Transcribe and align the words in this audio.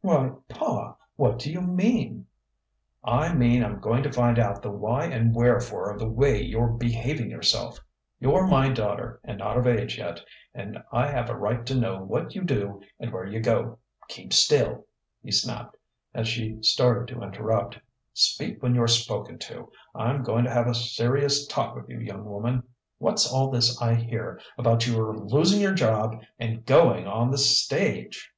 "Why, 0.00 0.30
pa 0.48 0.96
what 1.16 1.38
do 1.40 1.50
you 1.52 1.60
mean?" 1.60 2.28
"I 3.04 3.34
mean 3.34 3.62
I'm 3.64 3.78
going 3.80 4.02
to 4.04 4.12
find 4.12 4.38
out 4.38 4.62
the 4.62 4.70
why 4.70 5.04
and 5.06 5.34
wherefore 5.34 5.90
of 5.92 5.98
the 5.98 6.08
way 6.08 6.40
you're 6.40 6.68
behaving 6.68 7.30
yourself. 7.30 7.78
You're 8.20 8.46
my 8.46 8.70
daughter, 8.70 9.20
and 9.24 9.38
not 9.38 9.58
of 9.58 9.66
age 9.66 9.98
yet, 9.98 10.20
and 10.54 10.82
I 10.92 11.08
have 11.10 11.28
a 11.28 11.36
right 11.36 11.66
to 11.66 11.74
know 11.78 12.00
what 12.02 12.34
you 12.34 12.42
do 12.44 12.80
and 13.00 13.12
where 13.12 13.26
you 13.26 13.40
go. 13.40 13.80
Keep 14.06 14.32
still!" 14.32 14.86
he 15.22 15.30
snapped, 15.32 15.76
as 16.14 16.26
she 16.28 16.62
started 16.62 17.08
to 17.12 17.20
interrupt. 17.22 17.78
"Speak 18.14 18.62
when 18.62 18.74
you're 18.76 18.86
spoken 18.88 19.36
to.... 19.40 19.70
I'm 19.96 20.22
going 20.22 20.44
to 20.44 20.50
have 20.54 20.68
a 20.68 20.74
serious 20.74 21.44
talk 21.48 21.74
with 21.74 21.88
you, 21.90 21.98
young 21.98 22.24
woman.... 22.24 22.62
What's 22.98 23.30
all 23.30 23.50
this 23.50 23.82
I 23.82 23.94
hear 23.94 24.40
about 24.56 24.86
your 24.86 25.14
losing 25.18 25.60
your 25.60 25.74
job 25.74 26.22
and 26.38 26.64
going 26.64 27.06
on 27.08 27.30
the 27.32 27.38
stage?" 27.38 28.30